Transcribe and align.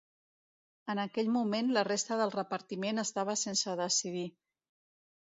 En 0.93 1.01
aquell 1.01 1.27
moment, 1.33 1.67
la 1.75 1.83
resta 1.87 2.17
del 2.21 2.33
repartiment 2.35 3.01
estava 3.01 3.35
sense 3.43 3.75
decidir. 3.83 4.25